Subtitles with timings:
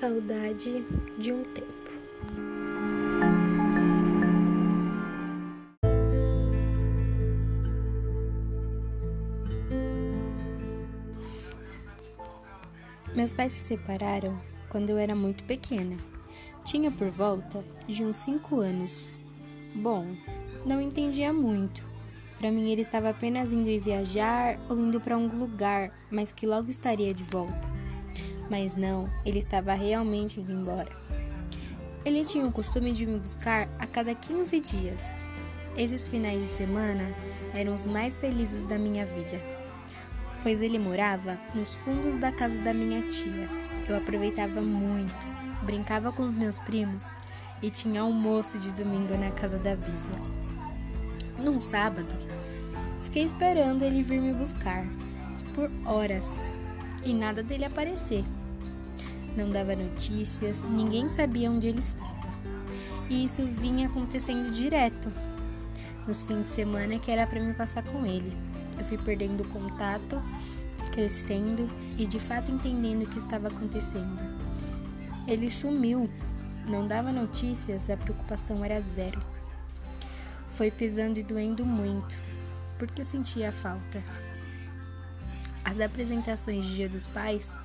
[0.00, 0.84] Saudade
[1.16, 1.68] de um tempo.
[13.14, 14.36] Meus pais se separaram
[14.68, 15.96] quando eu era muito pequena.
[16.64, 19.12] Tinha por volta de uns 5 anos.
[19.76, 20.16] Bom,
[20.66, 21.84] não entendia muito.
[22.36, 26.68] Para mim, ele estava apenas indo viajar ou indo para algum lugar, mas que logo
[26.68, 27.83] estaria de volta.
[28.50, 30.90] Mas não, ele estava realmente indo embora.
[32.04, 35.24] Ele tinha o costume de me buscar a cada 15 dias.
[35.76, 37.14] Esses finais de semana
[37.54, 39.54] eram os mais felizes da minha vida
[40.44, 43.48] pois ele morava nos fundos da casa da minha tia.
[43.88, 45.26] Eu aproveitava muito,
[45.62, 47.06] brincava com os meus primos
[47.62, 50.12] e tinha almoço de domingo na casa da Bisa.
[51.38, 52.14] Num sábado,
[53.00, 54.84] fiquei esperando ele vir me buscar
[55.54, 56.52] por horas
[57.02, 58.22] e nada dele aparecer.
[59.36, 62.14] Não dava notícias, ninguém sabia onde ele estava.
[63.10, 65.12] E isso vinha acontecendo direto
[66.06, 68.32] nos fins de semana que era para me passar com ele.
[68.78, 70.22] Eu fui perdendo contato,
[70.92, 71.68] crescendo
[71.98, 74.22] e de fato entendendo o que estava acontecendo.
[75.26, 76.08] Ele sumiu,
[76.68, 79.20] não dava notícias, a preocupação era zero.
[80.50, 82.16] Foi pesando e doendo muito,
[82.78, 84.02] porque eu sentia a falta.
[85.64, 87.58] As apresentações de Dia dos Pais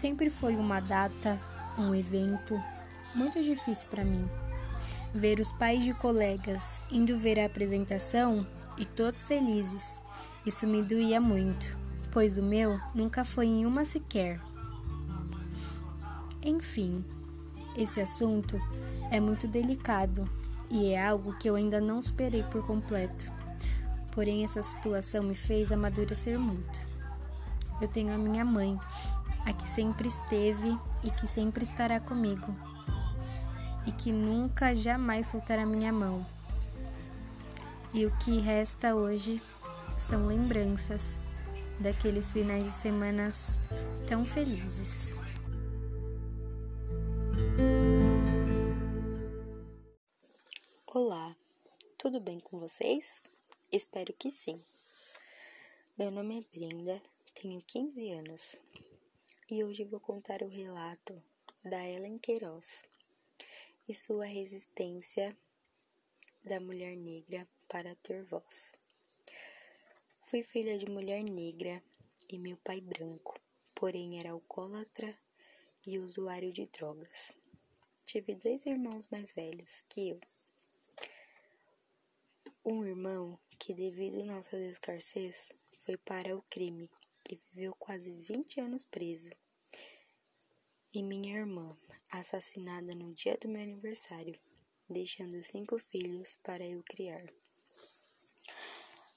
[0.00, 1.38] sempre foi uma data,
[1.76, 2.62] um evento
[3.14, 4.26] muito difícil para mim.
[5.12, 8.46] Ver os pais de colegas indo ver a apresentação
[8.78, 10.00] e todos felizes
[10.46, 11.76] isso me doía muito,
[12.10, 14.40] pois o meu nunca foi em uma sequer.
[16.42, 17.04] Enfim,
[17.76, 18.58] esse assunto
[19.10, 20.26] é muito delicado
[20.70, 23.30] e é algo que eu ainda não superei por completo.
[24.12, 26.80] Porém, essa situação me fez amadurecer muito.
[27.82, 28.78] Eu tenho a minha mãe,
[29.46, 32.54] a que sempre esteve e que sempre estará comigo,
[33.86, 36.26] e que nunca jamais soltará minha mão.
[37.92, 39.42] E o que resta hoje
[39.98, 41.18] são lembranças
[41.80, 43.60] daqueles finais de semanas
[44.06, 45.14] tão felizes.
[50.86, 51.34] Olá,
[51.96, 53.22] tudo bem com vocês?
[53.72, 54.62] Espero que sim.
[55.98, 57.00] Meu nome é Brenda,
[57.34, 58.56] tenho 15 anos
[59.50, 61.20] e hoje vou contar o relato
[61.64, 62.84] da Ellen Queiroz
[63.88, 65.36] e sua resistência
[66.44, 68.72] da mulher negra para ter voz.
[70.22, 71.82] Fui filha de mulher negra
[72.28, 73.40] e meu pai branco,
[73.74, 75.18] porém era alcoólatra
[75.84, 77.32] e usuário de drogas.
[78.04, 80.20] Tive dois irmãos mais velhos que eu.
[82.64, 85.52] Um irmão que, devido nossa escassez,
[85.84, 86.88] foi para o crime
[87.30, 89.30] e viveu quase 20 anos preso.
[90.92, 91.76] E minha irmã,
[92.10, 94.36] assassinada no dia do meu aniversário,
[94.88, 97.32] deixando cinco filhos para eu criar.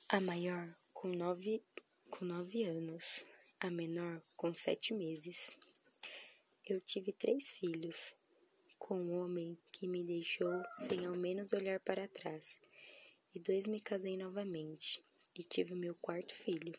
[0.08, 1.64] A maior com nove,
[2.12, 3.26] com nove anos,
[3.60, 5.50] a menor com sete meses.
[6.64, 8.14] Eu tive três filhos,
[8.78, 12.60] com um homem que me deixou sem ao menos olhar para trás,
[13.34, 15.04] e dois me casei novamente
[15.36, 16.78] e tive meu quarto filho.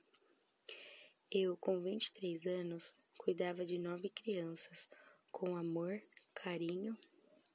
[1.37, 4.89] Eu, com 23 anos, cuidava de nove crianças
[5.33, 6.01] com amor,
[6.33, 6.97] carinho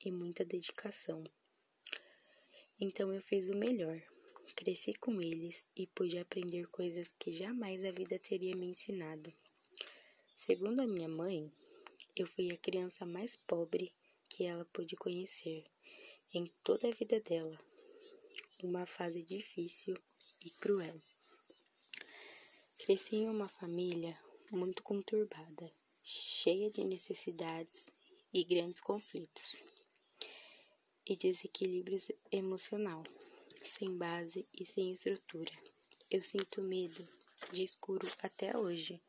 [0.03, 1.23] e muita dedicação.
[2.77, 4.01] Então eu fiz o melhor
[4.53, 9.31] Cresci com eles e pude aprender coisas que jamais a vida teria me ensinado.
[10.35, 11.49] Segundo a minha mãe,
[12.17, 13.93] eu fui a criança mais pobre
[14.27, 15.63] que ela pôde conhecer
[16.33, 17.57] em toda a vida dela.
[18.61, 19.97] Uma fase difícil
[20.43, 21.01] e cruel.
[22.89, 24.17] Cresci em uma família
[24.49, 27.85] muito conturbada, cheia de necessidades
[28.33, 29.61] e grandes conflitos
[31.05, 33.03] e desequilíbrios emocional
[33.63, 35.51] sem base e sem estrutura.
[36.09, 37.07] Eu sinto medo
[37.51, 38.99] de escuro até hoje,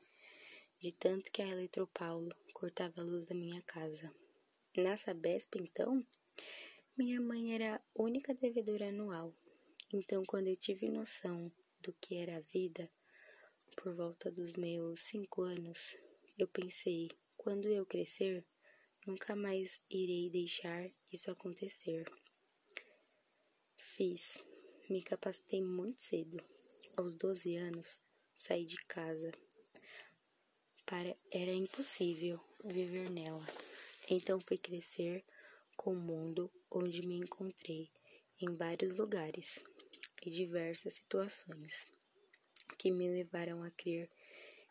[0.79, 4.15] de tanto que a Eletropaulo cortava a luz da minha casa.
[4.77, 6.07] Na Sabesp, então,
[6.95, 9.35] minha mãe era a única devedora anual.
[9.91, 11.51] Então, quando eu tive noção
[11.81, 12.91] do que era a vida,
[13.77, 15.97] por volta dos meus cinco anos,
[16.39, 18.45] eu pensei: quando eu crescer,
[19.07, 22.11] nunca mais irei deixar isso acontecer.
[23.77, 24.39] Fiz.
[24.89, 26.43] Me capacitei muito cedo.
[26.97, 28.01] Aos 12 anos,
[28.37, 29.33] saí de casa.
[30.85, 33.47] Para era impossível viver nela.
[34.09, 35.25] Então fui crescer
[35.77, 37.91] com o mundo onde me encontrei
[38.41, 39.61] em vários lugares
[40.27, 41.87] e diversas situações
[42.79, 44.11] que me levaram a crer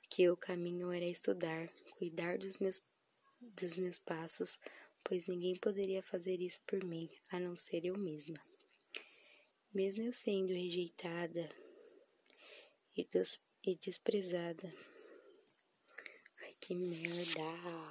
[0.10, 2.82] que o caminho era estudar, cuidar dos meus
[3.42, 4.60] dos meus passos,
[5.04, 8.38] pois ninguém poderia fazer isso por mim, a não ser eu mesma.
[9.74, 11.50] Mesmo eu sendo rejeitada
[12.98, 13.08] e,
[13.66, 14.74] e desprezada.
[16.42, 17.90] Ai, que merda!